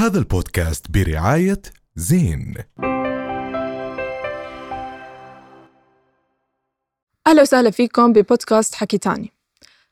هذا 0.00 0.18
البودكاست 0.18 0.90
برعاية 0.90 1.62
زين. 1.96 2.54
أهلا 7.26 7.42
وسهلا 7.42 7.70
فيكم 7.70 8.12
ببودكاست 8.12 8.74
حكي 8.74 8.98
تاني. 8.98 9.32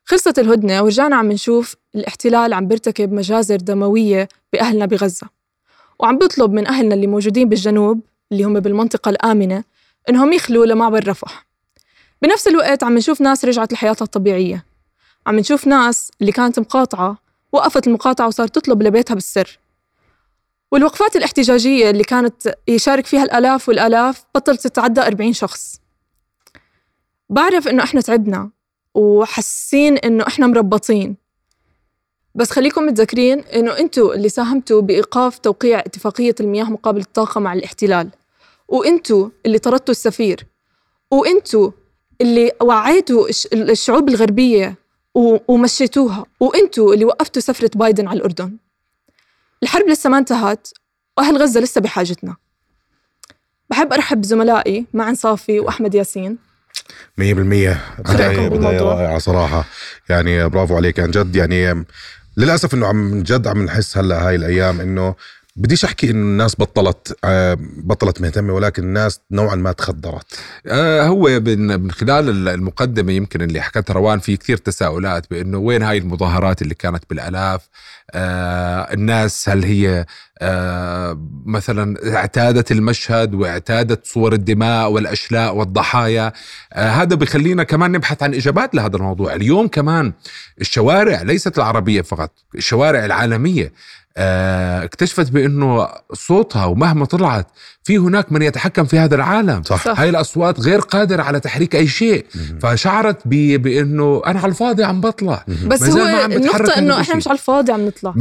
خلصت 0.05 0.39
الهدنة 0.39 0.83
ورجعنا 0.83 1.17
عم 1.17 1.33
نشوف 1.33 1.77
الاحتلال 1.95 2.53
عم 2.53 2.69
بيرتكب 2.69 3.13
مجازر 3.13 3.57
دموية 3.57 4.29
بأهلنا 4.53 4.87
بغزة. 4.87 5.29
وعم 5.99 6.19
بيطلب 6.19 6.53
من 6.53 6.67
أهلنا 6.67 6.95
اللي 6.95 7.07
موجودين 7.07 7.49
بالجنوب 7.49 8.01
اللي 8.33 8.45
هم 8.45 8.61
بالمنطقة 8.61 9.09
الآمنة 9.09 9.65
إنهم 10.09 10.33
يخلوا 10.33 10.67
لمعبر 10.67 11.09
رفح. 11.09 11.47
بنفس 12.23 12.49
الوقت 12.49 12.85
عم 12.85 12.99
نشوف 12.99 13.21
ناس 13.21 13.45
رجعت 13.45 13.73
لحياتها 13.73 14.05
الطبيعية. 14.05 14.65
عم 15.27 15.39
نشوف 15.39 15.67
ناس 15.67 16.11
اللي 16.21 16.33
كانت 16.33 16.59
مقاطعة 16.59 17.19
وقفت 17.53 17.87
المقاطعة 17.87 18.27
وصارت 18.27 18.55
تطلب 18.55 18.83
لبيتها 18.83 19.15
بالسر. 19.15 19.59
والوقفات 20.73 21.17
الاحتجاجية 21.17 21.91
اللي 21.91 22.05
كانت 22.05 22.55
يشارك 22.69 23.07
فيها 23.07 23.23
الآلاف 23.23 23.69
والآلاف 23.69 24.25
بطلت 24.35 24.61
تتعدى 24.67 25.01
40 25.01 25.33
شخص. 25.33 25.81
بعرف 27.31 27.69
إنه 27.69 27.83
إحنا 27.83 28.01
تعبنا 28.01 28.51
وحاسين 28.95 29.97
إنه 29.99 30.27
إحنا 30.27 30.47
مربطين. 30.47 31.17
بس 32.35 32.51
خليكم 32.51 32.83
متذكرين 32.83 33.39
إنه 33.41 33.79
أنتوا 33.79 34.15
اللي 34.15 34.29
ساهمتوا 34.29 34.81
بإيقاف 34.81 35.39
توقيع 35.39 35.79
اتفاقية 35.79 36.35
المياه 36.41 36.65
مقابل 36.65 37.01
الطاقة 37.01 37.39
مع 37.41 37.53
الاحتلال. 37.53 38.11
وأنتوا 38.69 39.29
اللي 39.47 39.59
طردتوا 39.59 39.93
السفير. 39.93 40.47
وأنتوا 41.11 41.71
اللي 42.21 42.53
وعيتوا 42.63 43.29
الشعوب 43.53 44.09
الغربية 44.09 44.75
ومشيتوها. 45.49 46.25
وأنتوا 46.41 46.95
اللي 46.95 47.05
وقفتوا 47.05 47.43
سفرة 47.43 47.71
بايدن 47.75 48.09
على 48.09 48.17
الأردن. 48.17 48.57
الحرب 49.63 49.89
لسه 49.89 50.11
ما 50.11 50.19
انتهت 50.19 50.69
وأهل 51.19 51.37
غزة 51.37 51.61
لسه 51.61 51.81
بحاجتنا. 51.81 52.37
بحب 53.71 53.93
أرحب 53.93 54.21
بزملائي 54.21 54.87
معن 54.95 55.15
صافي 55.15 55.61
وأحمد 55.61 55.95
ياسين. 55.95 56.39
مية 57.19 57.35
بالمية. 57.35 57.81
بداية 57.99 58.49
بداية 58.49 58.81
رائعة 58.81 59.19
صراحة. 59.19 59.65
يعني 60.09 60.49
برافو 60.49 60.77
عليك. 60.77 61.01
عن 61.01 61.11
جد 61.11 61.37
يعني 61.37 61.85
للأسف 62.37 62.75
إنه 62.75 62.87
عم 62.87 63.23
جد 63.23 63.47
عم 63.47 63.65
نحس 63.65 63.99
هلأ 63.99 64.29
هاي 64.29 64.35
الأيام 64.35 64.81
إنه 64.81 65.15
بديش 65.59 65.85
أحكي 65.85 66.11
إنه 66.11 66.21
الناس 66.21 66.57
بطلت 66.59 67.17
آه، 67.25 67.57
بطلت 67.61 68.21
مهتمة 68.21 68.53
ولكن 68.53 68.83
الناس 68.83 69.21
نوعا 69.31 69.55
ما 69.55 69.73
تخدرت. 69.73 70.39
آه 70.67 71.03
هو 71.03 71.41
من 71.41 71.91
خلال 71.91 72.49
المقدمة 72.49 73.13
يمكن 73.13 73.43
اللي 73.43 73.61
حكتها 73.61 73.95
روان 73.95 74.19
في 74.19 74.37
كثير 74.37 74.57
تساؤلات 74.57 75.31
بإنه 75.31 75.59
وين 75.59 75.83
هاي 75.83 75.99
المظاهرات 75.99 76.63
اللي 76.63 76.75
كانت 76.75 77.05
بالألاف؟ 77.11 77.69
آه 78.11 78.95
الناس 78.95 79.49
هل 79.49 79.65
هي 79.65 80.07
مثلا 81.47 82.15
اعتادت 82.17 82.73
المشهد 82.73 83.35
واعتادت 83.35 84.07
صور 84.07 84.33
الدماء 84.33 84.91
والأشلاء 84.91 85.57
والضحايا؟ 85.57 86.33
هذا 86.75 87.17
بخلينا 87.17 87.63
كمان 87.63 87.93
نبحث 87.93 88.23
عن 88.23 88.35
إجابات 88.35 88.75
لهذا 88.75 88.97
الموضوع. 88.97 89.35
اليوم 89.35 89.69
كمان 89.69 90.13
الشوارع 90.61 91.23
ليست 91.23 91.59
العربية 91.59 92.03
فقط 92.03 92.31
الشوارع 92.55 93.05
العالمية. 93.05 93.73
اكتشفت 94.19 95.31
بأنه 95.31 95.89
صوتها 96.13 96.65
ومهما 96.65 97.05
طلعت 97.05 97.47
في 97.85 97.99
هناك 97.99 98.33
من 98.33 98.43
يتحكم 98.43 98.85
في 98.85 98.99
هذا 98.99 99.15
العالم 99.15 99.63
صح. 99.63 99.85
صح. 99.85 100.01
هاي 100.01 100.09
الأصوات 100.09 100.61
غير 100.61 100.81
قادرة 100.81 101.23
على 101.23 101.41
تحريك 101.41 101.77
أي 101.77 101.87
شيء 101.87 102.27
مم. 102.35 102.59
فشعرت 102.63 103.29
بأنه 103.29 104.23
أنا 104.27 104.41
على 104.41 104.51
الفاضي 104.51 104.85
عم 104.85 105.01
بطلع 105.01 105.45
بس 105.67 105.83
هو 105.83 106.25
النقطه 106.25 106.79
إنه 106.79 107.01
إحنا 107.01 107.17
مش 107.17 107.29
على 107.29 107.39
الفاضي 107.39 107.73
عم 107.73 107.87
نطلع 107.87 108.13
100% 108.13 108.17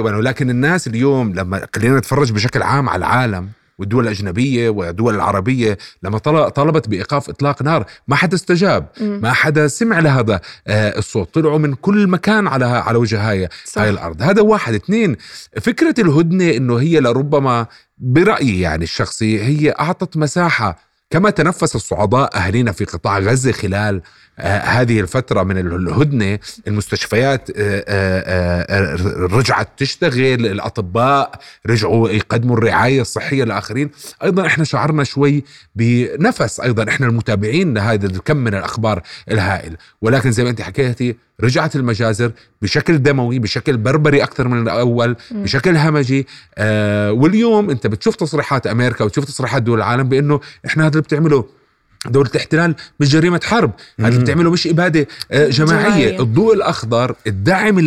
ولكن 0.00 0.50
الناس 0.50 0.86
اليوم 0.86 1.34
لما 1.34 1.66
خلينا 1.76 1.98
نتفرج 1.98 2.32
بشكل 2.32 2.62
عام 2.62 2.88
على 2.88 2.98
العالم 2.98 3.48
والدول 3.78 4.04
الأجنبية 4.04 4.68
والدول 4.68 5.14
العربية 5.14 5.78
لما 6.02 6.18
طلبت 6.48 6.88
بإيقاف 6.88 7.28
إطلاق 7.28 7.62
نار 7.62 7.84
ما 8.08 8.16
حدا 8.16 8.34
استجاب 8.34 8.86
ما 9.00 9.32
حدا 9.32 9.68
سمع 9.68 9.98
لهذا 9.98 10.40
آه، 10.66 10.98
الصوت. 10.98 11.34
طلعوا 11.34 11.58
من 11.58 11.74
كل 11.74 12.06
مكان 12.06 12.46
على 12.46 12.64
على 12.64 12.98
وجه 12.98 13.30
هاي, 13.30 13.48
هاي 13.76 13.90
الأرض. 13.90 14.22
هذا 14.22 14.42
واحد. 14.42 14.74
اثنين 14.74 15.16
فكرة 15.60 15.94
الهدنة 15.98 16.50
إنه 16.50 16.76
هي 16.76 17.00
لربما 17.00 17.66
برأيي 17.98 18.60
يعني 18.60 18.84
الشخصي 18.84 19.42
هي 19.42 19.74
أعطت 19.80 20.16
مساحة. 20.16 20.88
كما 21.10 21.30
تنفس 21.30 21.76
الصعداء 21.76 22.36
أهلنا 22.36 22.72
في 22.72 22.84
قطاع 22.84 23.18
غزة 23.18 23.52
خلال 23.52 24.02
هذه 24.46 25.00
الفترة 25.00 25.42
من 25.42 25.58
الهدنة 25.58 26.38
المستشفيات 26.66 27.50
آه 27.50 27.84
آه, 27.88 28.60
آه، 28.68 28.96
رجعت 29.36 29.68
تشتغل 29.76 30.46
الأطباء 30.46 31.40
رجعوا 31.66 32.08
يقدموا 32.10 32.56
الرعاية 32.56 33.00
الصحية 33.00 33.44
لآخرين 33.44 33.90
أيضا 34.24 34.46
إحنا 34.46 34.64
شعرنا 34.64 35.04
شوي 35.04 35.44
بنفس 35.74 36.60
أيضا 36.60 36.88
إحنا 36.88 37.06
المتابعين 37.06 37.74
لهذا 37.74 38.06
الكم 38.06 38.36
من 38.36 38.54
الأخبار 38.54 39.02
الهائل. 39.30 39.76
ولكن 40.02 40.32
زي 40.32 40.44
ما 40.44 40.50
أنت 40.50 40.62
حكيتي 40.62 41.16
رجعت 41.40 41.76
المجازر 41.76 42.32
بشكل 42.62 43.02
دموي 43.02 43.38
بشكل 43.38 43.76
بربري 43.76 44.22
أكثر 44.22 44.48
من 44.48 44.62
الأول 44.62 45.16
م. 45.30 45.42
بشكل 45.42 45.76
همجي. 45.76 46.26
آه 46.58 47.12
واليوم 47.12 47.70
أنت 47.70 47.86
بتشوف 47.86 48.16
تصريحات 48.16 48.66
أمريكا 48.66 49.04
وتشوف 49.04 49.24
تصريحات 49.24 49.62
دول 49.62 49.78
العالم 49.78 50.08
بأنه 50.08 50.40
إحنا 50.66 50.82
هذا 50.82 50.90
اللي 50.90 51.02
بتعمله. 51.02 51.57
دولة 52.06 52.30
الاحتلال 52.30 52.74
مش 53.00 53.08
جريمة 53.08 53.40
حرب. 53.44 53.72
هذا 54.00 54.08
اللي 54.08 54.20
بتعمله 54.20 54.50
مش 54.50 54.66
إبادة 54.66 55.06
آه، 55.30 55.48
جماعية. 55.48 56.20
الضوء 56.20 56.54
الأخضر 56.54 57.14
الدعم 57.26 57.78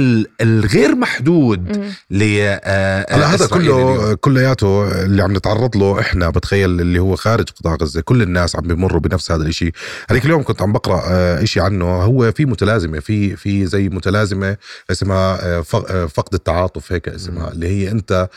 الغير 0.41 0.95
محدود 0.95 1.77
ل 2.11 2.21
آه، 2.63 3.05
هلا 3.15 3.33
هذا 3.33 3.47
كله 3.47 4.13
كلياته 4.13 5.03
اللي 5.03 5.23
عم 5.23 5.37
نتعرض 5.37 5.77
له 5.77 5.99
إحنا. 5.99 6.29
بتخيل 6.29 6.81
اللي 6.81 6.99
هو 6.99 7.15
خارج 7.15 7.49
قطاع 7.49 7.75
غزة 7.75 8.01
كل 8.01 8.21
الناس 8.21 8.55
عم 8.55 8.61
بيمروا 8.61 8.99
بنفس 8.99 9.31
هذا 9.31 9.43
الشيء 9.43 9.71
هذيك 10.09 10.25
اليوم 10.25 10.43
كنت 10.43 10.61
عم 10.61 10.71
بقرأ 10.71 11.01
آه، 11.07 11.43
شيء 11.43 11.63
عنه. 11.63 11.85
هو 11.85 12.31
في 12.31 12.45
متلازمة 12.45 12.99
في 12.99 13.35
في 13.35 13.65
زي 13.65 13.89
متلازمة 13.89 14.57
اسمها 14.91 15.61
فقد 16.07 16.33
التعاطف 16.33 16.91
هيك 16.91 17.07
اسمها 17.07 17.51
اللي 17.51 17.67
هي 17.67 17.91
أنت 17.91 18.29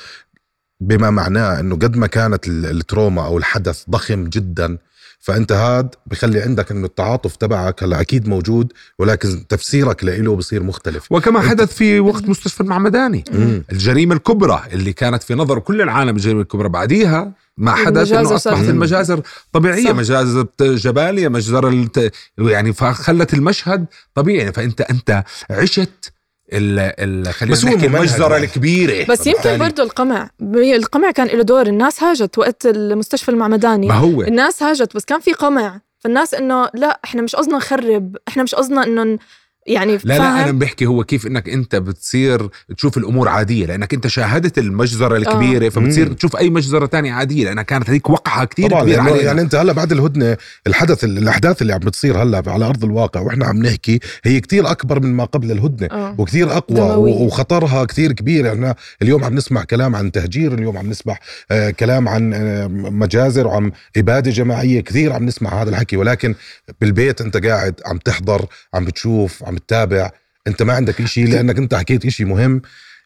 بما 0.81 1.11
معناه 1.11 1.61
إنه 1.61 1.75
قد 1.77 1.97
ما 1.97 2.07
كانت 2.07 2.49
التروما 2.49 3.27
أو 3.27 3.39
الحدث 3.39 3.83
ضخم 3.91 4.25
جدا 4.25 4.79
فأنت 5.25 5.53
هاد 5.53 5.95
بخلي 6.07 6.43
عندك 6.43 6.71
إنه 6.71 6.87
التعاطف 6.87 7.37
تبعك 7.37 7.83
هلا 7.83 8.01
أكيد 8.01 8.29
موجود 8.29 8.73
ولكن 8.99 9.47
تفسيرك 9.49 10.05
له 10.05 10.37
بصير 10.37 10.63
مختلف. 10.63 11.13
وكما 11.13 11.41
حدث 11.41 11.75
في 11.75 12.01
وقت 12.01 12.29
مستشفى 12.29 12.61
المعمداني 12.61 13.25
الجريمة 13.73 14.15
الكبرى 14.15 14.63
اللي 14.73 14.93
كانت 14.93 15.23
في 15.23 15.35
نظر 15.35 15.59
كل 15.59 15.83
العالم 15.83 16.17
الجريمة 16.17 16.41
الكبرى 16.41 16.69
بعديها 16.69 17.33
ما 17.57 17.75
حدث 17.75 18.13
إنه 18.13 18.35
أصبحت 18.35 18.65
المجازر 18.65 19.23
طبيعية 19.53 19.85
صح. 19.85 19.95
مجازر 19.95 20.47
جبالية 20.61 21.29
مجزر 21.29 21.89
يعني 22.39 22.73
فخلت 22.73 23.35
المشهد 23.35 23.87
طبيعي. 24.15 24.53
فانت 24.53 24.81
أنت 24.81 25.25
عشت 25.51 26.13
ال 26.53 27.35
خلينا 27.35 27.57
نحكي 27.65 27.87
المجزره 27.87 28.37
الكبيرة. 28.37 29.07
بس 29.07 29.27
يمكن 29.27 29.59
برضه 29.59 29.83
القمع 29.83 30.31
القمع 30.55 31.11
كان 31.11 31.27
له 31.27 31.43
دور 31.43 31.67
الناس 31.67 32.03
هاجت 32.03 32.39
وقت 32.39 32.67
المستشفى 32.67 33.29
المعمداني. 33.29 33.87
ما 33.87 33.95
هو. 33.95 34.23
الناس 34.23 34.63
هاجت 34.63 34.97
بس 34.97 35.05
كان 35.05 35.21
في 35.21 35.33
قمع. 35.33 35.81
فالناس 36.01 36.35
إنه 36.35 36.69
لا 36.75 37.01
إحنا 37.05 37.23
مش 37.23 37.37
قصدنا 37.37 37.57
نخرب 37.57 38.17
إحنا 38.29 38.43
مش 38.43 38.55
قصدنا 38.55 38.85
إنه 38.85 39.19
يعني 39.67 39.99
لا 40.05 40.19
لا 40.19 40.45
أنا 40.45 40.53
بحكي 40.53 40.87
هو 40.87 41.05
كيف 41.05 41.27
إنك 41.27 41.49
أنت 41.49 41.77
بتصير 41.77 42.49
تشوف 42.77 42.99
الأمور 42.99 43.29
عادية 43.29 43.67
لأنك 43.67 43.95
أنت 43.95 44.07
شاهدت 44.07 44.59
المجزرة 44.59 45.17
الكبيرة 45.17 45.67
آه. 45.67 45.69
فبتصير 45.69 46.09
مم. 46.09 46.15
تشوف 46.15 46.37
أي 46.37 46.51
مجزرة 46.51 46.87
تانية 46.87 47.13
عادية 47.13 47.45
لانها 47.45 47.63
كانت 47.63 47.91
هذيك 47.91 48.11
وقعة 48.11 48.45
كثير 48.45 48.69
كبيرة 48.69 49.03
يعني, 49.03 49.19
يعني 49.19 49.41
أنت 49.41 49.55
هلأ 49.55 49.73
بعد 49.73 49.93
الهدنة 49.93 50.37
الحدث 50.67 51.05
الأحداث 51.05 51.63
اللي 51.63 51.73
عم 51.73 51.79
بتصير 51.79 52.23
هلأ 52.23 52.43
على 52.47 52.65
أرض 52.65 52.85
الواقع 52.85 53.21
وإحنا 53.21 53.47
عم 53.47 53.63
نحكي 53.63 54.01
هي 54.25 54.41
كثير 54.41 54.71
أكبر 54.71 55.01
من 55.01 55.15
ما 55.15 55.25
قبل 55.25 55.53
الهدنة 55.53 55.89
آه. 55.93 56.15
وكثير 56.19 56.57
أقوى 56.57 56.79
دموية. 56.79 57.15
وخطرها 57.15 57.85
كثير 57.85 58.13
كبير 58.13 58.47
يعني 58.47 58.75
اليوم 59.03 59.25
عم 59.25 59.35
نسمع 59.35 59.65
كلام 59.65 59.97
عن 59.97 60.13
تهجير 60.13 60.55
اليوم 60.55 60.79
عم 60.79 60.91
نسمع 60.91 61.19
آه 61.51 61.71
كلام 61.71 62.09
عن 62.09 62.35
آه 62.35 62.67
مجازر 62.67 63.47
وعم 63.47 63.73
إبادة 63.97 64.31
جماعية 64.31 64.81
كثير 64.81 65.13
عم 65.13 65.27
نسمع 65.27 65.63
هذا 65.63 65.71
الحكي 65.71 65.97
ولكن 65.97 66.35
بالبيت 66.81 67.21
أنت 67.21 67.37
قاعد 67.47 67.81
عم 67.87 67.99
تحضر 67.99 68.47
عم 68.75 68.85
بتشوف 68.85 69.45
عم 69.45 69.54
تتابع 69.59 70.11
انت 70.47 70.63
ما 70.63 70.73
عندك 70.73 71.05
شيء 71.05 71.29
لأنك 71.29 71.59
انت 71.59 71.75
حكيت 71.75 72.09
شيء 72.09 72.27
مهم 72.27 72.63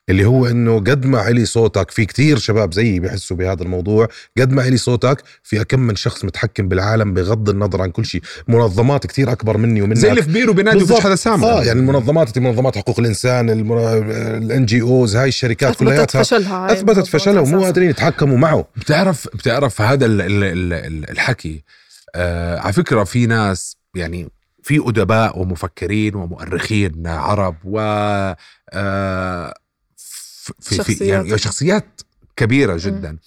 اللي 0.08 0.24
هو 0.24 0.46
إنه 0.46 0.74
قد 0.80 1.06
ما 1.06 1.18
علي 1.18 1.44
صوتك 1.44 1.90
في 1.90 2.06
كتير 2.06 2.38
شباب 2.38 2.74
زيي 2.74 3.00
بيحسوا 3.00 3.36
بهذا 3.36 3.62
الموضوع 3.62 4.08
قد 4.38 4.52
ما 4.52 4.62
علي 4.62 4.76
صوتك 4.76 5.22
في 5.42 5.64
كم 5.64 5.80
من 5.80 5.96
شخص 5.96 6.24
متحكم 6.24 6.68
بالعالم 6.68 7.14
بغض 7.14 7.48
النظر 7.48 7.82
عن 7.82 7.90
كل 7.90 8.04
شيء. 8.04 8.22
منظمات 8.48 9.06
كتير 9.06 9.32
أكبر 9.32 9.56
مني 9.56 9.82
ومنك. 9.82 9.96
زي 9.96 10.10
اللي 10.10 10.22
في 10.22 10.32
بيرو 10.32 10.52
بينادي 10.52 10.92
ومش 10.92 11.00
حدا 11.00 11.16
سامع 11.16 11.48
آه 11.48 11.64
يعني 11.64 11.80
المنظمات 11.80 12.38
منظمات 12.38 12.78
حقوق 12.78 13.00
الإنسان 13.00 13.50
الإن 13.50 14.66
جي 14.66 14.80
أوز 14.80 15.16
هاي 15.16 15.28
الشركات 15.28 15.76
كلها 15.76 15.94
اثبتت 15.94 16.16
فشلها 16.16 16.72
أثبتت 16.72 17.06
فشلها 17.06 17.40
ومو 17.40 17.64
قادرين 17.64 17.90
يتحكموا 17.90 18.38
معه. 18.38 18.68
بتعرف 18.76 19.28
بتعرف 19.34 19.80
هذا 19.80 20.06
الحكي. 20.06 21.64
آه 22.14 22.58
على 22.58 22.72
فكرة 22.72 23.04
في 23.04 23.26
ناس 23.26 23.76
يعني 23.94 24.28
في 24.68 24.88
أدباء 24.88 25.38
ومفكرين 25.38 26.14
ومؤرخين 26.14 27.06
عرب 27.06 27.56
و 27.64 27.78
آه، 28.70 29.54
في, 30.60 30.74
شخصيات. 30.74 31.00
يعني 31.00 31.38
شخصيات 31.38 32.00
كبيرة 32.36 32.76
جدا 32.80 33.12
م. 33.12 33.18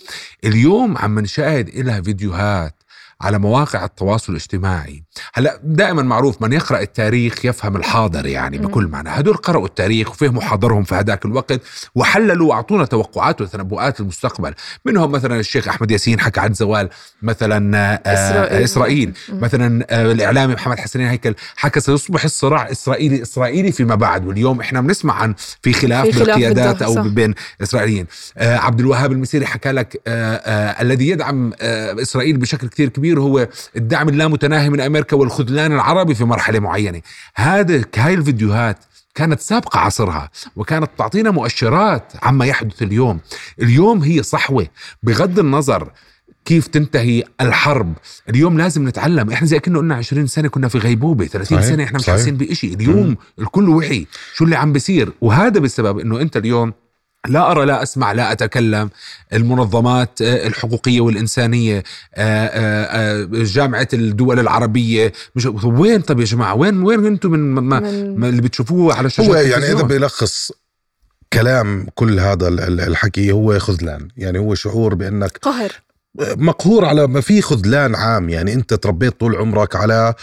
اليوم 0.43 0.97
عم 0.97 1.19
نشاهد 1.19 1.69
لها 1.69 2.01
فيديوهات 2.01 2.80
على 3.21 3.39
مواقع 3.39 3.85
التواصل 3.85 4.31
الاجتماعي. 4.31 5.03
هلأ 5.33 5.59
دائما 5.63 6.01
معروف 6.01 6.41
من 6.41 6.53
يقرأ 6.53 6.81
التاريخ 6.81 7.45
يفهم 7.45 7.75
الحاضر 7.75 8.25
يعني 8.25 8.57
بكل 8.57 8.87
معنى. 8.87 9.09
هدول 9.09 9.33
قرأوا 9.33 9.65
التاريخ 9.65 10.09
وفهموا 10.09 10.41
حاضرهم 10.41 10.83
في 10.83 10.95
هذاك 10.95 11.25
الوقت 11.25 11.61
وحللوا 11.95 12.49
وأعطونا 12.49 12.85
توقعات 12.85 13.41
وتنبؤات 13.41 13.99
المستقبل. 13.99 14.53
منهم 14.85 15.11
مثلا 15.11 15.39
الشيخ 15.39 15.67
أحمد 15.67 15.91
ياسين 15.91 16.19
حكى 16.19 16.39
عن 16.39 16.53
زوال 16.53 16.89
مثلا 17.21 17.77
آه، 17.77 18.13
إسرائيل, 18.13 18.63
إسرائيل. 18.63 19.13
مثلا 19.29 19.85
آه، 19.89 20.11
الإعلامي 20.11 20.53
محمد 20.53 20.79
حسنين 20.79 21.07
هيكل 21.07 21.35
حكى 21.55 21.79
سيصبح 21.79 22.23
الصراع 22.23 22.71
إسرائيلي 22.71 23.21
إسرائيلي 23.21 23.71
فيما 23.71 23.95
بعد. 23.95 24.27
واليوم 24.27 24.59
إحنا 24.59 24.81
بنسمع 24.81 25.13
عن 25.13 25.33
في 25.61 25.73
خلاف, 25.73 26.05
في 26.05 26.11
خلاف 26.11 26.27
بالقيادات 26.27 26.81
أو 26.81 27.03
بين 27.03 27.33
إسرائيليين. 27.61 28.05
آه، 28.37 28.57
عبد 28.57 28.79
الوهاب 28.79 29.11
المسيري 29.11 29.45
حكى 29.45 29.71
لك 29.71 30.01
الذي 30.81 31.09
يدعم 31.09 31.53
إسرائيل 32.01 32.37
بشكل 32.37 32.67
كثير 32.67 32.89
كبير 32.89 33.10
هو 33.19 33.47
الدعم 33.75 34.09
اللامتناهي 34.09 34.69
من 34.69 34.79
أمريكا 34.81 35.01
أمريكا 35.01 35.15
والخذلان 35.17 35.71
العربي 35.73 36.15
في 36.15 36.23
مرحلة 36.25 36.59
معينة. 36.59 37.01
هذا 37.35 37.83
هاي 37.97 38.13
الفيديوهات 38.13 38.77
كانت 39.15 39.39
سابقة 39.39 39.79
عصرها 39.79 40.29
وكانت 40.55 40.89
تعطينا 40.97 41.31
مؤشرات 41.31 42.13
عما 42.23 42.45
يحدث 42.45 42.81
اليوم. 42.81 43.19
اليوم 43.61 44.03
هي 44.03 44.23
صحوة 44.23 44.67
بغض 45.03 45.39
النظر 45.39 45.91
كيف 46.45 46.67
تنتهي 46.67 47.23
الحرب. 47.41 47.93
اليوم 48.29 48.57
لازم 48.57 48.87
نتعلم. 48.87 49.29
إحنا 49.31 49.47
زي 49.47 49.59
كنا 49.59 49.77
قلنا 49.79 49.95
20 49.95 50.27
سنة 50.27 50.47
كنا 50.47 50.67
في 50.67 50.77
غيبوبة 50.77 51.25
30 51.25 51.57
صحيح. 51.57 51.69
سنة 51.69 51.83
إحنا 51.83 51.99
مش 51.99 52.09
حاسين 52.09 52.37
بشيء 52.37 52.73
اليوم 52.73 53.09
م. 53.09 53.17
الكل 53.39 53.69
وحي. 53.69 54.07
شو 54.33 54.43
اللي 54.45 54.55
عم 54.55 54.73
بيصير؟ 54.73 55.13
وهذا 55.21 55.59
بسبب 55.59 55.99
إنه 55.99 56.21
أنت 56.21 56.37
اليوم 56.37 56.73
لا 57.27 57.51
أرى 57.51 57.65
لا 57.65 57.83
أسمع 57.83 58.11
لا 58.11 58.31
أتكلم. 58.31 58.89
المنظمات 59.33 60.21
آه، 60.21 60.47
الحقوقية 60.47 61.01
والإنسانية 61.01 61.83
آه، 62.15 62.47
آه، 62.47 63.27
جامعة 63.33 63.87
الدول 63.93 64.39
العربية. 64.39 65.13
مش 65.35 65.45
وين 65.63 66.01
طب 66.01 66.19
يا 66.19 66.25
جماعة؟ 66.25 66.55
وين 66.55 66.83
وين 66.83 67.05
أنتم 67.05 67.31
من, 67.31 67.39
ما 67.39 67.79
من 67.79 68.29
اللي 68.29 68.41
بتشوفوه 68.41 68.93
على 68.95 69.07
الشاشة 69.07 69.29
هو 69.29 69.35
يعني 69.35 69.71
إذا 69.71 69.81
بيلخص 69.81 70.51
كلام 71.33 71.87
كل 71.95 72.19
هذا 72.19 72.47
الحكي 72.47 73.31
هو 73.31 73.59
خذلان. 73.59 74.07
يعني 74.17 74.39
هو 74.39 74.55
شعور 74.55 74.95
بأنك 74.95 75.37
قهر. 75.41 75.71
مقهور 76.19 76.85
على 76.85 77.07
ما 77.07 77.21
في 77.21 77.41
خذلان 77.41 77.95
عام. 77.95 78.29
يعني 78.29 78.53
أنت 78.53 78.73
تربيت 78.73 79.19
طول 79.19 79.35
عمرك 79.35 79.75
على 79.75 80.13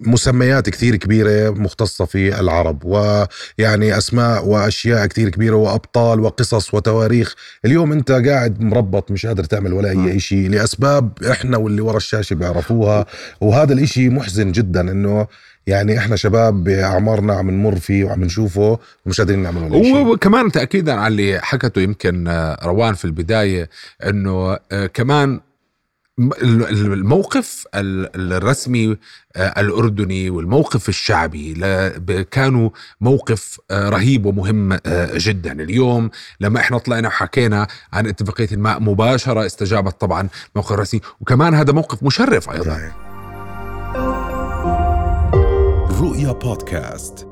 مسميات 0.00 0.70
كثير 0.70 0.96
كبيرة 0.96 1.50
مختصة 1.50 2.04
في 2.04 2.40
العرب 2.40 2.84
ويعني 2.84 3.98
أسماء 3.98 4.46
وأشياء 4.46 5.06
كثير 5.06 5.28
كبيرة 5.28 5.56
وأبطال 5.56 6.20
وقصص 6.20 6.74
وتواريخ. 6.74 7.34
اليوم 7.64 7.92
أنت 7.92 8.12
قاعد 8.12 8.60
مربط 8.60 9.10
مش 9.10 9.26
قادر 9.26 9.44
تعمل 9.44 9.72
ولا 9.72 9.90
أي 9.90 10.20
شيء 10.20 10.50
لأسباب 10.50 11.10
إحنا 11.30 11.56
واللي 11.56 11.80
ورا 11.80 11.96
الشاشة 11.96 12.34
بيعرفوها. 12.34 13.06
وهذا 13.40 13.72
الإشي 13.72 14.08
محزن 14.08 14.52
جدا 14.52 14.80
إنه 14.80 15.26
يعني 15.66 15.98
إحنا 15.98 16.16
شباب 16.16 16.64
بأعمارنا 16.64 17.34
عم 17.34 17.50
نمر 17.50 17.76
فيه 17.76 18.04
وعم 18.04 18.24
نشوفه 18.24 18.78
ومش 19.06 19.20
قادرين 19.20 19.42
نعمل 19.42 19.62
ولا 19.62 19.82
شيء 19.82 20.06
وكمان 20.06 20.52
تاكيدا 20.52 20.92
على 20.92 21.12
اللي 21.12 21.40
حكته 21.40 21.80
يمكن 21.80 22.28
روان 22.62 22.94
في 22.94 23.04
البداية 23.04 23.68
إنه 24.06 24.56
آه، 24.72 24.86
كمان 24.86 25.40
الموقف 26.18 27.66
الرسمي 27.74 28.96
آه، 29.36 29.60
الأردني 29.60 30.30
والموقف 30.30 30.88
الشعبي. 30.88 31.54
كانوا 32.30 32.70
موقف 33.00 33.60
آه، 33.70 33.88
رهيب 33.88 34.26
ومهم 34.26 34.72
آه، 34.72 35.10
جدا. 35.16 35.52
اليوم 35.52 36.10
لما 36.40 36.60
إحنا 36.60 36.78
طلعنا 36.78 37.08
وحكينا 37.08 37.66
عن 37.92 38.06
اتفاقية 38.06 38.48
الماء 38.52 38.80
مباشرة 38.80 39.46
استجابت 39.46 40.00
طبعا 40.00 40.28
موقف 40.56 40.72
الرسمي 40.72 41.00
وكمان 41.20 41.54
هذا 41.54 41.72
موقف 41.72 42.02
مشرف 42.02 42.50
أيضا. 42.50 42.92
رؤيا 46.00 46.32
بودكاست. 46.32 47.28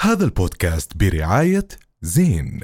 هذا 0.00 0.24
البودكاست 0.24 0.96
برعاية 0.96 1.68
زين. 2.02 2.60